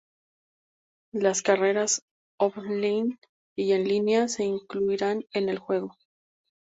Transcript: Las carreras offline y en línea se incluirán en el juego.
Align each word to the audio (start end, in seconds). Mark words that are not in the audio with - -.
Las 1.13 1.43
carreras 1.43 2.01
offline 2.39 3.19
y 3.55 3.73
en 3.73 3.83
línea 3.87 4.27
se 4.29 4.43
incluirán 4.43 5.25
en 5.31 5.47
el 5.47 5.59
juego. 5.59 5.95